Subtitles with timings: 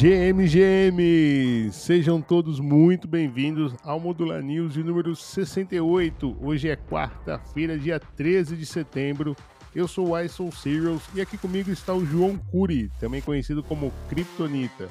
[0.00, 1.72] GMGM!
[1.72, 6.36] Sejam todos muito bem-vindos ao Modular News de número 68.
[6.40, 9.34] Hoje é quarta-feira, dia 13 de setembro.
[9.74, 13.92] Eu sou o Ison Serials e aqui comigo está o João Curi, também conhecido como
[14.08, 14.88] Kryptonita.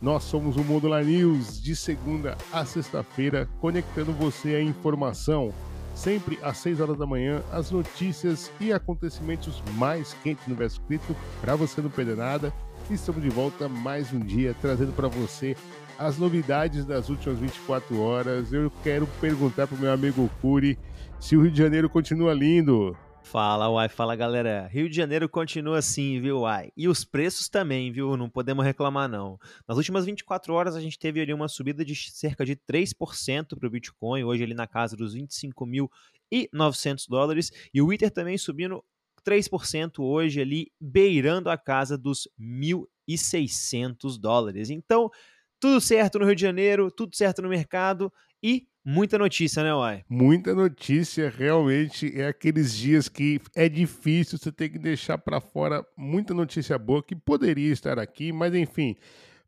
[0.00, 5.52] Nós somos o Modular News de segunda a sexta-feira, conectando você à informação.
[5.94, 11.14] Sempre às 6 horas da manhã, as notícias e acontecimentos mais quentes no universo cripto,
[11.42, 12.54] para você não perder nada.
[12.88, 15.56] Estamos de volta mais um dia, trazendo para você
[15.98, 18.52] as novidades das últimas 24 horas.
[18.52, 20.78] Eu quero perguntar para o meu amigo Curi
[21.18, 22.96] se o Rio de Janeiro continua lindo.
[23.24, 24.68] Fala, Uai, fala galera.
[24.68, 26.70] Rio de Janeiro continua assim, viu, Uai?
[26.76, 28.16] E os preços também, viu?
[28.16, 29.36] Não podemos reclamar, não.
[29.66, 33.66] Nas últimas 24 horas a gente teve ali uma subida de cerca de 3% para
[33.66, 37.50] o Bitcoin, hoje ali na casa dos 25.900 dólares.
[37.74, 38.84] E o Ether também subindo
[39.26, 44.70] 3% hoje ali, beirando a casa dos 1.600 dólares.
[44.70, 45.10] Então,
[45.58, 50.04] tudo certo no Rio de Janeiro, tudo certo no mercado e Muita notícia, né, Uai?
[50.08, 55.84] Muita notícia, realmente é aqueles dias que é difícil, você tem que deixar para fora
[55.96, 58.94] muita notícia boa que poderia estar aqui, mas enfim,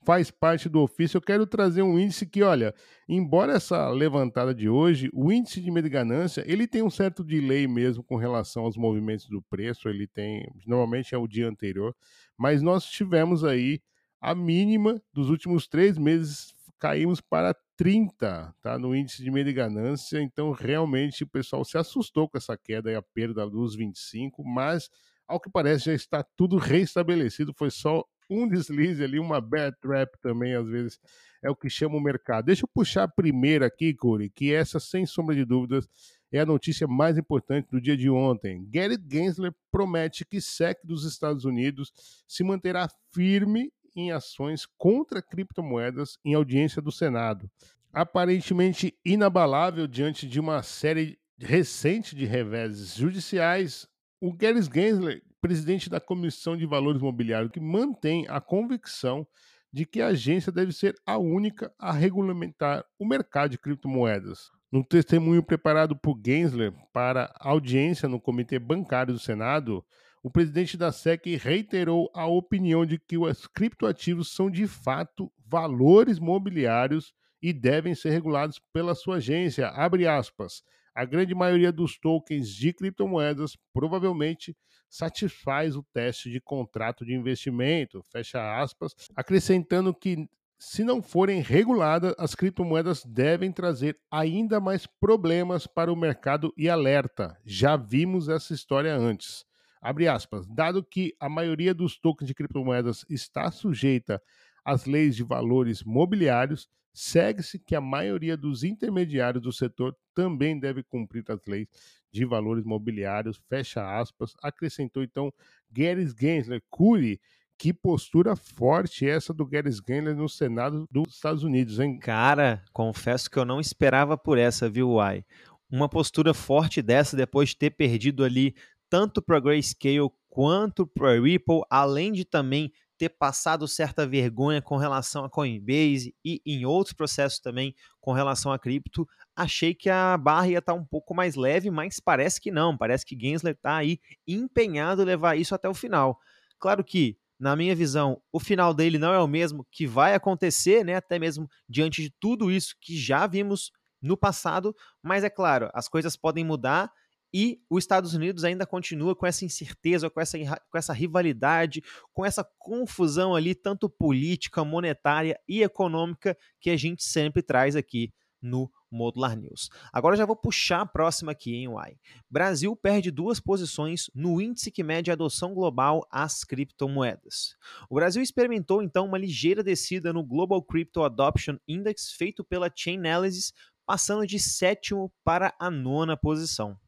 [0.04, 1.18] faz parte do ofício.
[1.18, 2.74] Eu quero trazer um índice que, olha,
[3.08, 7.24] embora essa levantada de hoje, o índice de medo e ganância, ele tem um certo
[7.24, 11.94] delay mesmo com relação aos movimentos do preço, ele tem, normalmente é o dia anterior,
[12.36, 13.80] mas nós tivemos aí
[14.20, 18.78] a mínima dos últimos três meses, caímos para 30, tá?
[18.78, 20.20] No índice de medo e ganância.
[20.20, 24.90] Então, realmente, o pessoal se assustou com essa queda e a perda dos 25, mas
[25.26, 27.54] ao que parece já está tudo restabelecido.
[27.54, 31.00] Foi só um deslize ali, uma bad trap também, às vezes,
[31.42, 32.46] é o que chama o mercado.
[32.46, 35.88] Deixa eu puxar a primeira aqui, Corey, que essa, sem sombra de dúvidas,
[36.30, 38.66] é a notícia mais importante do dia de ontem.
[38.70, 41.92] Gary Gensler promete que SEC dos Estados Unidos
[42.26, 47.50] se manterá firme em ações contra criptomoedas em audiência do Senado.
[47.92, 53.88] Aparentemente inabalável diante de uma série recente de reveses judiciais,
[54.20, 59.26] o Gary Gensler, presidente da Comissão de Valores Mobiliários, que mantém a convicção
[59.72, 64.50] de que a agência deve ser a única a regulamentar o mercado de criptomoedas.
[64.70, 69.84] No testemunho preparado por Gensler para audiência no Comitê Bancário do Senado,
[70.22, 76.18] o presidente da SEC reiterou a opinião de que os criptoativos são de fato valores
[76.18, 79.68] mobiliários e devem ser regulados pela sua agência.
[79.68, 80.62] Abre aspas.
[80.94, 84.56] A grande maioria dos tokens de criptomoedas provavelmente
[84.88, 90.28] satisfaz o teste de contrato de investimento, fecha aspas, acrescentando que
[90.58, 96.68] se não forem reguladas, as criptomoedas devem trazer ainda mais problemas para o mercado e
[96.68, 97.38] alerta.
[97.44, 99.44] Já vimos essa história antes.
[99.80, 100.48] Abre aspas.
[100.48, 104.20] Dado que a maioria dos tokens de criptomoedas está sujeita
[104.64, 110.82] às leis de valores mobiliários, segue-se que a maioria dos intermediários do setor também deve
[110.82, 111.68] cumprir as leis
[112.12, 115.32] de valores mobiliários, fecha aspas, acrescentou então
[115.70, 117.20] Gary Gensler, Cury,
[117.58, 121.98] que postura forte essa do Gary Gensler no Senado dos Estados Unidos, hein?
[121.98, 125.24] Cara, confesso que eu não esperava por essa, viu, Uai?
[125.70, 128.54] Uma postura forte dessa depois de ter perdido ali
[128.88, 135.24] tanto para Grayscale quanto para Ripple, além de também ter passado certa vergonha com relação
[135.24, 140.48] a Coinbase e em outros processos também com relação a cripto, achei que a barra
[140.48, 143.76] ia estar tá um pouco mais leve, mas parece que não, parece que Gensler está
[143.76, 146.18] aí empenhado em levar isso até o final.
[146.58, 150.84] Claro que, na minha visão, o final dele não é o mesmo que vai acontecer,
[150.84, 153.70] né, até mesmo diante de tudo isso que já vimos
[154.02, 156.90] no passado, mas é claro, as coisas podem mudar
[157.32, 162.24] e os Estados Unidos ainda continua com essa incerteza, com essa, com essa rivalidade, com
[162.24, 168.70] essa confusão ali, tanto política, monetária e econômica, que a gente sempre traz aqui no
[168.90, 169.68] Modular News.
[169.92, 171.96] Agora já vou puxar a próxima aqui, hein, Uai.
[172.30, 177.56] Brasil perde duas posições no índice que mede a adoção global às criptomoedas.
[177.90, 183.52] O Brasil experimentou então uma ligeira descida no Global Crypto Adoption Index feito pela Chainalysis,
[183.84, 186.78] passando de sétimo para a nona posição.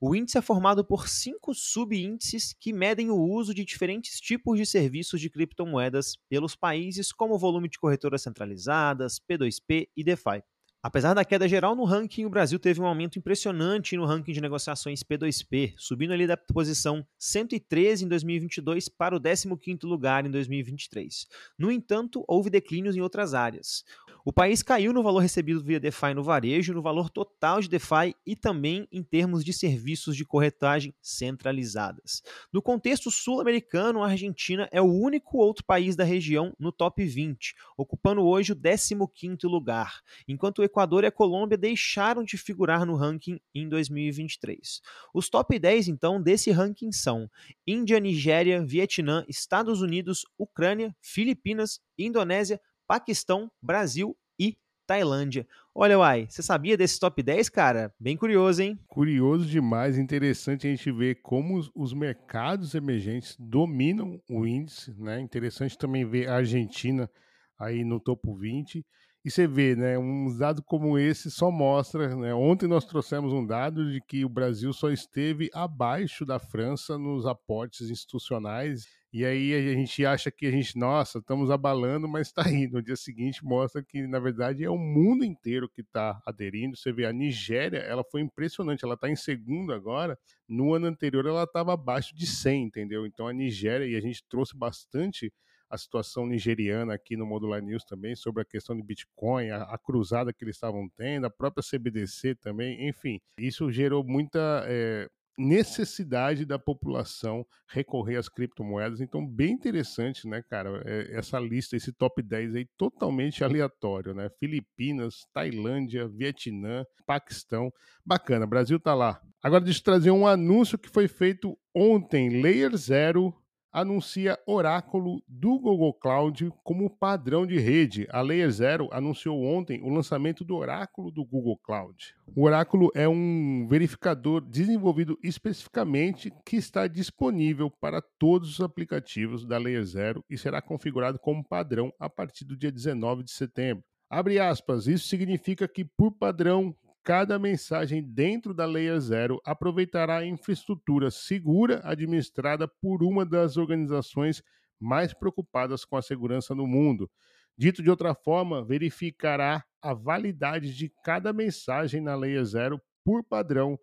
[0.00, 4.64] O índice é formado por cinco subíndices que medem o uso de diferentes tipos de
[4.64, 10.40] serviços de criptomoedas pelos países, como volume de corretoras centralizadas, P2P e DeFi.
[10.88, 14.40] Apesar da queda geral no ranking, o Brasil teve um aumento impressionante no ranking de
[14.40, 21.26] negociações P2P, subindo ali da posição 113 em 2022 para o 15º lugar em 2023.
[21.58, 23.84] No entanto, houve declínios em outras áreas.
[24.24, 28.14] O país caiu no valor recebido via DeFi no varejo, no valor total de DeFi
[28.26, 32.22] e também em termos de serviços de corretagem centralizadas.
[32.52, 37.54] No contexto sul-americano, a Argentina é o único outro país da região no top 20,
[37.76, 42.94] ocupando hoje o 15º lugar, enquanto o Equador e a Colômbia deixaram de figurar no
[42.94, 44.80] ranking em 2023.
[45.12, 47.28] Os top 10 então desse ranking são
[47.66, 55.48] Índia, Nigéria, Vietnã, Estados Unidos, Ucrânia, Filipinas, Indonésia, Paquistão, Brasil e Tailândia.
[55.74, 57.92] Olha, Uai, você sabia desse top 10, cara?
[57.98, 58.78] Bem curioso, hein?
[58.86, 65.20] Curioso demais, interessante a gente ver como os mercados emergentes dominam o índice, né?
[65.20, 67.10] Interessante também ver a Argentina
[67.58, 68.86] aí no topo 20.
[69.28, 73.44] E você vê, né, um dado como esse só mostra, né, ontem nós trouxemos um
[73.44, 79.52] dado de que o Brasil só esteve abaixo da França nos aportes institucionais e aí
[79.54, 82.66] a gente acha que a gente, nossa, estamos abalando, mas está aí.
[82.66, 86.74] No dia seguinte mostra que, na verdade, é o mundo inteiro que está aderindo.
[86.74, 88.82] Você vê, a Nigéria, ela foi impressionante.
[88.82, 90.18] Ela está em segundo agora.
[90.46, 93.06] No ano anterior, ela estava abaixo de 100, entendeu?
[93.06, 95.32] Então, a Nigéria, e a gente trouxe bastante
[95.68, 99.78] a situação nigeriana aqui no Modular News também, sobre a questão de Bitcoin, a, a
[99.78, 106.44] cruzada que eles estavam tendo, a própria CBDC também, enfim, isso gerou muita é, necessidade
[106.44, 109.00] da população recorrer às criptomoedas.
[109.00, 110.82] Então, bem interessante, né, cara?
[110.84, 114.28] É, essa lista, esse top 10 aí totalmente aleatório, né?
[114.40, 117.72] Filipinas, Tailândia, Vietnã, Paquistão.
[118.04, 119.20] Bacana, Brasil tá lá.
[119.40, 123.32] Agora deixa eu trazer um anúncio que foi feito ontem, Layer Zero
[123.72, 128.06] anuncia Oráculo do Google Cloud como padrão de rede.
[128.10, 132.14] A Layer Zero anunciou ontem o lançamento do Oráculo do Google Cloud.
[132.34, 139.58] O Oráculo é um verificador desenvolvido especificamente que está disponível para todos os aplicativos da
[139.58, 143.84] Layer Zero e será configurado como padrão a partir do dia 19 de setembro.
[144.10, 150.26] Abre aspas, isso significa que, por padrão, cada mensagem dentro da Layer Zero aproveitará a
[150.26, 154.42] infraestrutura segura administrada por uma das organizações
[154.80, 157.10] mais preocupadas com a segurança no mundo.
[157.56, 163.78] Dito de outra forma, verificará a validade de cada mensagem na Layer Zero por padrão.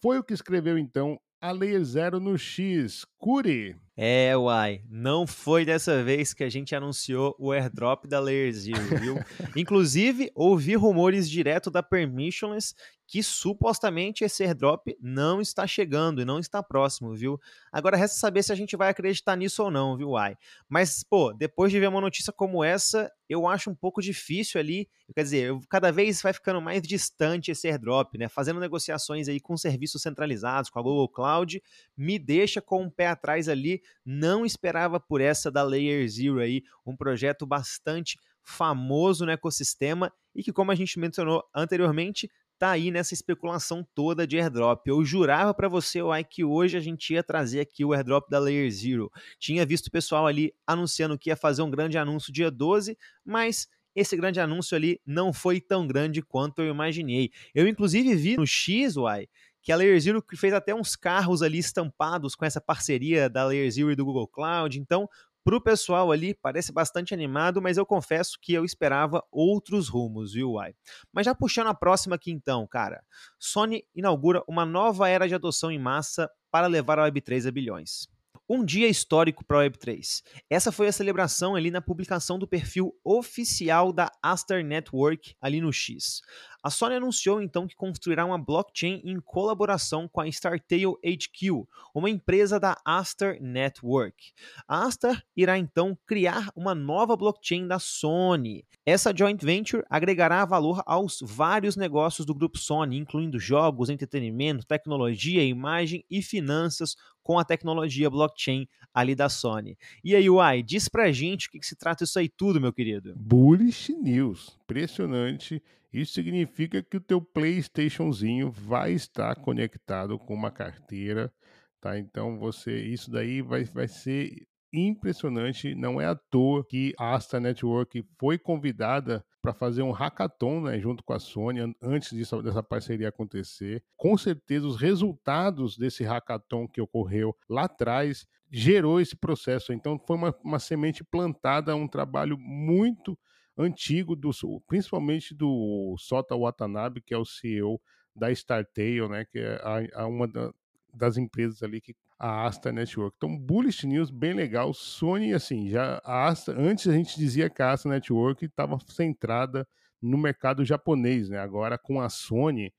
[0.00, 3.04] Foi o que escreveu então a Layer Zero no X.
[3.18, 3.76] Curi.
[4.04, 8.98] É, uai, não foi dessa vez que a gente anunciou o airdrop da Layer Zero,
[8.98, 9.14] viu?
[9.54, 12.74] Inclusive, ouvi rumores direto da Permissionless
[13.12, 17.38] que supostamente esse airdrop não está chegando e não está próximo, viu?
[17.70, 20.34] Agora resta saber se a gente vai acreditar nisso ou não, viu, Uai?
[20.66, 24.88] Mas, pô, depois de ver uma notícia como essa, eu acho um pouco difícil ali,
[25.14, 28.30] quer dizer, cada vez vai ficando mais distante esse airdrop, né?
[28.30, 31.62] Fazendo negociações aí com serviços centralizados, com a Google Cloud,
[31.94, 36.40] me deixa com o um pé atrás ali, não esperava por essa da Layer Zero
[36.40, 42.70] aí, um projeto bastante famoso no ecossistema e que, como a gente mencionou anteriormente, tá
[42.70, 44.86] aí nessa especulação toda de airdrop.
[44.86, 48.38] Eu jurava para você, Uai, que hoje a gente ia trazer aqui o airdrop da
[48.38, 49.10] Layer Zero.
[49.38, 53.66] Tinha visto o pessoal ali anunciando que ia fazer um grande anúncio dia 12, mas
[53.94, 57.30] esse grande anúncio ali não foi tão grande quanto eu imaginei.
[57.54, 59.26] Eu, inclusive, vi no X, Uai,
[59.62, 63.70] que a Layer Zero fez até uns carros ali estampados com essa parceria da Layer
[63.70, 64.78] Zero e do Google Cloud.
[64.78, 65.08] Então,
[65.44, 70.34] para o pessoal ali, parece bastante animado, mas eu confesso que eu esperava outros rumos,
[70.34, 70.72] viu, Uai?
[71.12, 73.02] Mas já puxando a próxima aqui então, cara.
[73.40, 78.08] Sony inaugura uma nova era de adoção em massa para levar a Web3 a bilhões.
[78.48, 80.22] Um dia histórico para a Web3.
[80.50, 85.72] Essa foi a celebração ali na publicação do perfil oficial da Aster Network ali no
[85.72, 86.20] X.
[86.62, 92.08] A Sony anunciou então que construirá uma blockchain em colaboração com a Startail HQ, uma
[92.08, 94.32] empresa da Aster Network.
[94.68, 98.64] A Aster irá então criar uma nova blockchain da Sony.
[98.86, 105.42] Essa joint venture agregará valor aos vários negócios do grupo Sony, incluindo jogos, entretenimento, tecnologia,
[105.42, 109.76] imagem e finanças com a tecnologia blockchain ali da Sony.
[110.04, 112.72] E aí, Uai, diz pra gente o que, que se trata isso aí tudo, meu
[112.72, 113.14] querido.
[113.16, 114.56] Bullish News.
[114.64, 115.60] Impressionante
[115.92, 121.32] isso significa que o teu PlayStationzinho vai estar conectado com uma carteira,
[121.80, 121.98] tá?
[121.98, 125.74] Então você, isso daí vai, vai ser impressionante.
[125.74, 130.78] Não é à toa que a Asta Network foi convidada para fazer um hackathon né,
[130.78, 133.82] junto com a Sony antes disso, dessa parceria acontecer.
[133.96, 139.72] Com certeza, os resultados desse hackathon que ocorreu lá atrás gerou esse processo.
[139.72, 143.18] Então, foi uma, uma semente plantada, um trabalho muito
[143.56, 144.30] antigo, do,
[144.66, 147.80] principalmente do Sota Watanabe, que é o CEO
[148.14, 150.52] da StarTale, né, que é a, a uma da,
[150.92, 153.16] das empresas ali que a Asta Network.
[153.16, 154.72] Então, bullish news bem legal.
[154.72, 159.66] Sony, assim, já a Asta, antes a gente dizia que a Asta Network estava centrada
[160.00, 161.38] no mercado japonês, né?
[161.38, 162.72] Agora com a Sony,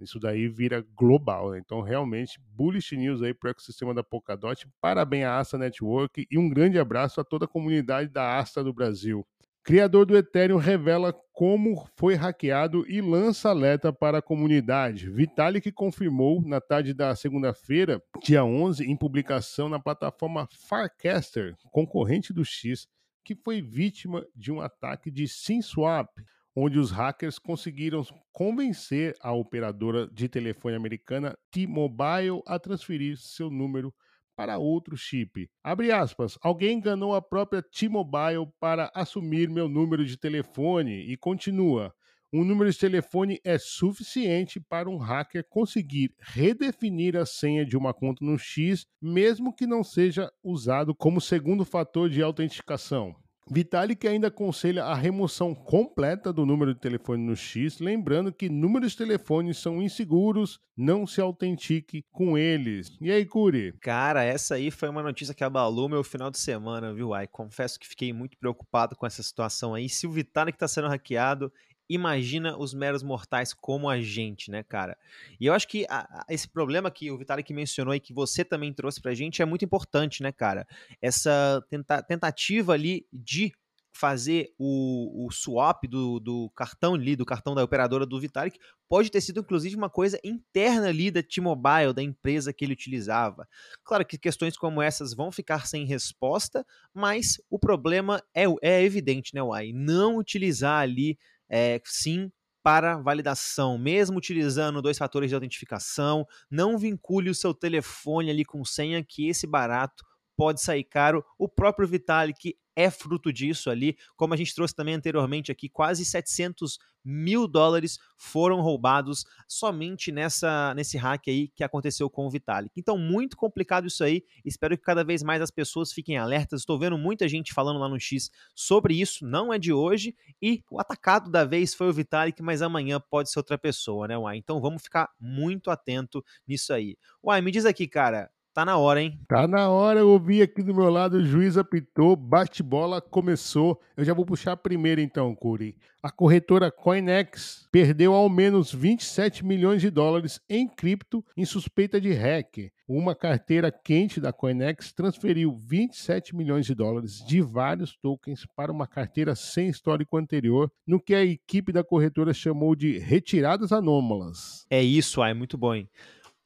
[0.00, 1.52] isso daí vira global.
[1.52, 1.60] Né?
[1.64, 4.66] Então, realmente, bullish news aí para o ecossistema da Polkadot.
[4.80, 8.72] Parabéns à Asta Network e um grande abraço a toda a comunidade da Asta do
[8.72, 9.24] Brasil.
[9.64, 15.10] Criador do Ethereum revela como foi hackeado e lança alerta para a comunidade.
[15.10, 22.44] Vitalik confirmou na tarde da segunda-feira, dia 11, em publicação na plataforma Farcaster, concorrente do
[22.44, 22.88] X,
[23.24, 26.08] que foi vítima de um ataque de SimSwap,
[26.56, 33.94] onde os hackers conseguiram convencer a operadora de telefone americana T-Mobile a transferir seu número
[34.38, 35.50] para outro chip.
[35.64, 41.92] Abre aspas, alguém enganou a própria T-Mobile para assumir meu número de telefone e continua.
[42.32, 47.92] Um número de telefone é suficiente para um hacker conseguir redefinir a senha de uma
[47.92, 53.16] conta no X, mesmo que não seja usado como segundo fator de autenticação.
[53.50, 58.92] Vitalik ainda aconselha a remoção completa do número de telefone no X, lembrando que números
[58.92, 62.96] de telefone são inseguros, não se autentique com eles.
[63.00, 63.72] E aí, Curi?
[63.80, 67.14] Cara, essa aí foi uma notícia que abalou meu final de semana, viu?
[67.14, 69.88] Ai, confesso que fiquei muito preocupado com essa situação aí.
[69.88, 71.52] Se o Vitalik está sendo hackeado,
[71.88, 74.96] imagina os meros mortais como a gente, né, cara?
[75.40, 78.44] E eu acho que a, a, esse problema que o Vitalik mencionou e que você
[78.44, 80.66] também trouxe pra gente é muito importante, né, cara?
[81.00, 83.52] Essa tenta, tentativa ali de
[83.98, 88.56] fazer o, o swap do, do, cartão ali, do cartão da operadora do Vitalik,
[88.88, 93.48] pode ter sido inclusive uma coisa interna ali da T-Mobile, da empresa que ele utilizava.
[93.82, 96.64] Claro que questões como essas vão ficar sem resposta,
[96.94, 99.72] mas o problema é, é evidente, né, Uai?
[99.74, 101.18] Não utilizar ali
[101.48, 102.30] é, sim
[102.62, 108.64] para validação, mesmo utilizando dois fatores de autentificação, não vincule o seu telefone ali com
[108.64, 110.04] senha, que esse barato
[110.38, 111.24] pode sair caro.
[111.36, 113.98] O próprio Vitalik é fruto disso ali.
[114.16, 120.72] Como a gente trouxe também anteriormente aqui, quase 700 mil dólares foram roubados somente nessa
[120.74, 122.70] nesse hack aí que aconteceu com o Vitalik.
[122.76, 124.22] Então, muito complicado isso aí.
[124.44, 126.60] Espero que cada vez mais as pessoas fiquem alertas.
[126.60, 129.26] Estou vendo muita gente falando lá no X sobre isso.
[129.26, 130.14] Não é de hoje.
[130.40, 134.16] E o atacado da vez foi o Vitalik, mas amanhã pode ser outra pessoa, né,
[134.16, 134.36] Uai?
[134.36, 136.96] Então vamos ficar muito atento nisso aí.
[137.24, 139.16] Uai, me diz aqui, cara, Tá na hora, hein?
[139.28, 143.80] Tá na hora, eu ouvi aqui do meu lado, o juiz apitou, bate-bola, começou.
[143.96, 145.76] Eu já vou puxar a primeira então, Curi.
[146.02, 152.12] A corretora Coinex perdeu ao menos 27 milhões de dólares em cripto em suspeita de
[152.12, 152.72] hack.
[152.88, 158.86] Uma carteira quente da Coinex transferiu 27 milhões de dólares de vários tokens para uma
[158.86, 164.66] carteira sem histórico anterior, no que a equipe da corretora chamou de retiradas anômalas.
[164.70, 165.88] É isso, é muito bom, hein?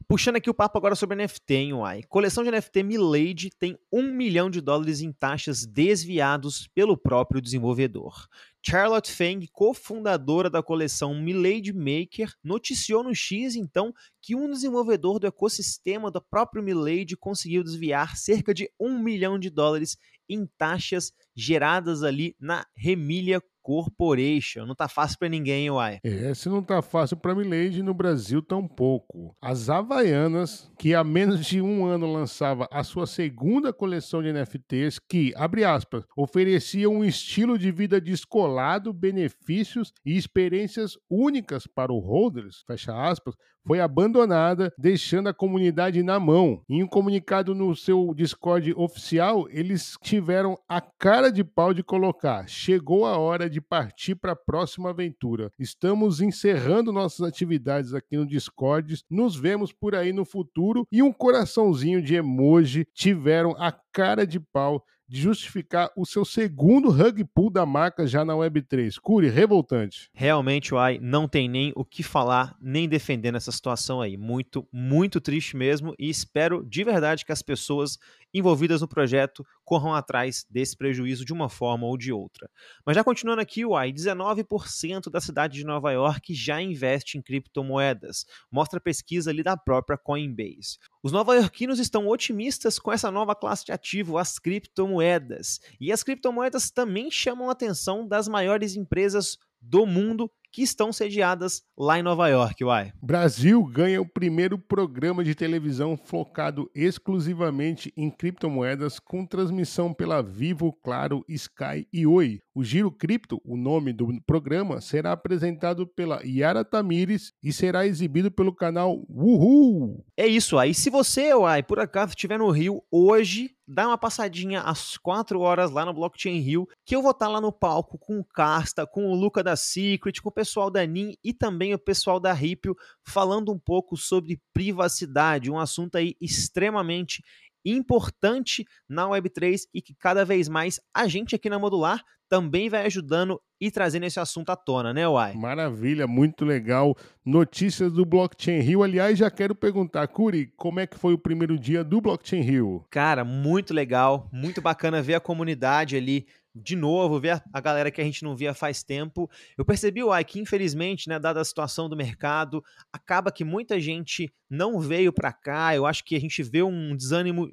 [0.09, 2.03] Puxando aqui o papo agora sobre NFT, hein, Uai.
[2.05, 8.27] Coleção de NFT Milady tem um milhão de dólares em taxas desviados pelo próprio desenvolvedor.
[8.65, 15.27] Charlotte Feng, cofundadora da coleção Milady Maker, noticiou no X, então, que um desenvolvedor do
[15.27, 22.03] ecossistema do próprio Milady conseguiu desviar cerca de um milhão de dólares em taxas geradas
[22.03, 24.67] ali na Remília Corporation.
[24.67, 25.99] Não tá fácil para ninguém, uai.
[26.05, 29.35] É, se não tá fácil para Milady, no Brasil tampouco.
[29.41, 34.99] As Havaianas, que há menos de um ano lançava a sua segunda coleção de NFTs,
[34.99, 42.05] que, abre aspas, oferecia um estilo de vida descolado, benefícios e experiências únicas para os
[42.05, 46.63] holders, fecha aspas, foi abandonada, deixando a comunidade na mão.
[46.69, 52.49] Em um comunicado no seu Discord oficial, eles tiveram a cara de pau de colocar:
[52.49, 55.53] chegou a hora de partir para a próxima aventura.
[55.59, 59.05] Estamos encerrando nossas atividades aqui no Discord.
[59.11, 60.87] Nos vemos por aí no futuro.
[60.91, 66.91] E um coraçãozinho de emoji tiveram a cara de pau de justificar o seu segundo
[66.91, 68.99] rug pull da marca já na Web3.
[68.99, 70.09] Curi, revoltante.
[70.15, 74.17] Realmente, Uai, não tem nem o que falar, nem defender nessa situação aí.
[74.17, 77.99] Muito, muito triste mesmo e espero de verdade que as pessoas
[78.33, 82.51] envolvidas no projeto corram atrás desse prejuízo de uma forma ou de outra.
[82.85, 88.25] Mas já continuando aqui, Uai, 19% da cidade de Nova York já investe em criptomoedas,
[88.51, 90.79] mostra a pesquisa ali da própria Coinbase.
[91.03, 95.61] Os nova-iorquinos estão otimistas com essa nova classe de ativo, as criptomoedas.
[95.81, 101.63] E as criptomoedas também chamam a atenção das maiores empresas do mundo que estão sediadas
[101.77, 102.93] lá em Nova York, uai.
[103.03, 110.73] Brasil ganha o primeiro programa de televisão focado exclusivamente em criptomoedas com transmissão pela Vivo,
[110.85, 112.41] Claro, Sky e Oi.
[112.55, 118.31] O Giro Cripto, o nome do programa, será apresentado pela Yara Tamires e será exibido
[118.31, 120.05] pelo canal Uhul.
[120.15, 120.75] É isso aí.
[120.75, 125.71] Se você, Uai, por acaso estiver no Rio hoje, dá uma passadinha às 4 horas
[125.71, 128.87] lá no Blockchain Rio, que eu vou estar tá lá no palco com o Casta,
[128.87, 132.35] com o Luca da Secret, com o pessoal da NIM e também o pessoal da
[132.35, 137.23] Ripio, falando um pouco sobre privacidade, um assunto aí extremamente
[137.65, 142.03] importante na Web3 e que cada vez mais a gente aqui na Modular
[142.33, 145.35] também vai ajudando e trazendo esse assunto à tona, né, Uai?
[145.35, 146.97] Maravilha, muito legal.
[147.23, 148.83] Notícias do Blockchain Rio.
[148.83, 152.87] Aliás, já quero perguntar, Curi, como é que foi o primeiro dia do Blockchain Rio?
[152.91, 158.01] Cara, muito legal, muito bacana ver a comunidade ali de novo, ver a galera que
[158.01, 159.31] a gente não via faz tempo.
[159.57, 164.33] Eu percebi, Uai, que infelizmente, né, dada a situação do mercado, acaba que muita gente
[164.51, 165.75] não veio para cá.
[165.75, 167.49] Eu acho que a gente vê um desânimo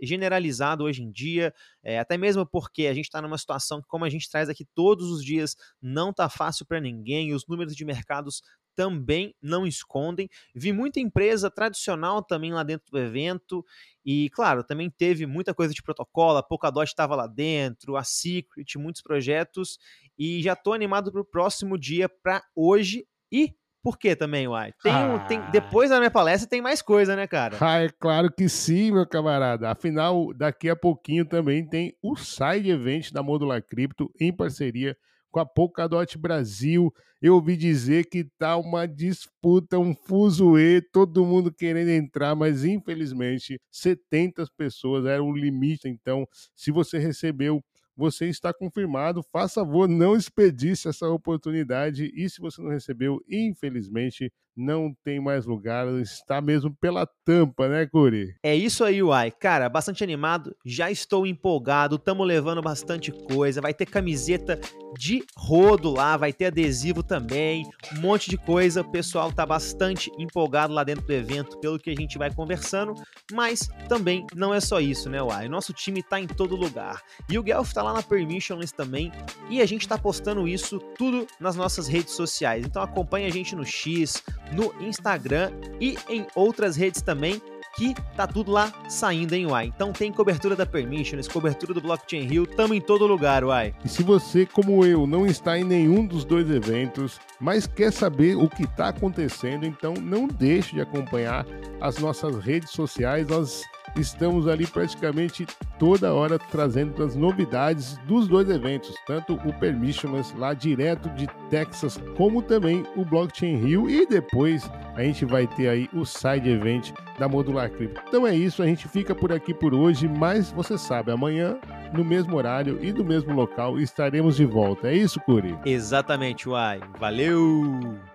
[0.00, 4.04] generalizado hoje em dia, é, até mesmo porque a gente está numa situação que, como
[4.04, 7.32] a gente traz aqui todos os dias, não tá fácil para ninguém.
[7.32, 8.42] Os números de mercados
[8.74, 10.28] também não escondem.
[10.54, 13.64] Vi muita empresa tradicional também lá dentro do evento.
[14.04, 16.38] E, claro, também teve muita coisa de protocolo.
[16.38, 19.78] A Polkadot estava lá dentro, a Secret, muitos projetos.
[20.18, 23.06] E já estou animado para o próximo dia, para hoje.
[23.30, 23.54] E
[23.84, 24.72] por que também, Uai?
[24.82, 25.26] Tem, ah.
[25.28, 27.58] tem, depois da minha palestra tem mais coisa, né, cara?
[27.60, 29.70] Ah, é claro que sim, meu camarada.
[29.70, 35.00] Afinal, daqui a pouquinho também tem o Side Event da Modular Cripto em parceria com
[35.38, 36.92] a Polkadot Brasil.
[37.20, 43.60] Eu ouvi dizer que tá uma disputa, um fuzuê, todo mundo querendo entrar, mas infelizmente
[43.70, 45.88] 70 pessoas era o limite.
[45.88, 47.62] Então, se você recebeu
[47.96, 49.22] você está confirmado.
[49.32, 52.10] Faça favor, não expedisse essa oportunidade.
[52.14, 57.86] E se você não recebeu, infelizmente, não tem mais lugar, está mesmo pela tampa, né,
[57.86, 58.34] Curi?
[58.42, 59.30] É isso aí, Uai.
[59.30, 64.60] Cara, bastante animado, já estou empolgado, estamos levando bastante coisa, vai ter camiseta
[64.96, 68.82] de rodo lá, vai ter adesivo também, um monte de coisa.
[68.82, 72.94] O pessoal tá bastante empolgado lá dentro do evento, pelo que a gente vai conversando,
[73.32, 75.48] mas também não é só isso, né, Uai?
[75.48, 77.02] Nosso time tá em todo lugar.
[77.28, 79.10] E o Guelph tá lá na Permissionless também,
[79.50, 82.64] e a gente tá postando isso tudo nas nossas redes sociais.
[82.64, 87.40] Então acompanha a gente no X, no Instagram e em outras redes também
[87.76, 89.72] que tá tudo lá saindo em Uai.
[89.74, 93.74] Então tem cobertura da Permissions, cobertura do Blockchain Rio, tamo em todo lugar, Uai.
[93.84, 98.36] E se você, como eu, não está em nenhum dos dois eventos, mas quer saber
[98.36, 101.44] o que está acontecendo, então não deixe de acompanhar
[101.80, 103.26] as nossas redes sociais.
[103.26, 103.62] Nós
[103.96, 105.46] estamos ali praticamente
[105.78, 112.00] toda hora trazendo as novidades dos dois eventos, tanto o Permissionless lá direto de Texas,
[112.16, 116.92] como também o Blockchain Rio e depois a gente vai ter aí o side event
[117.18, 118.00] da Modular Crypto.
[118.08, 121.58] Então é isso, a gente fica por aqui por hoje, mas você sabe, amanhã
[121.92, 124.88] no mesmo horário e no mesmo local estaremos de volta.
[124.88, 125.56] É isso, Curi?
[125.64, 126.80] Exatamente, Uai.
[126.98, 128.13] Valeu!